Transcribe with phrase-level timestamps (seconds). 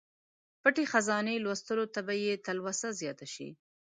[0.61, 3.49] پټې خزانې لوستلو ته به یې تلوسه زیاته شي.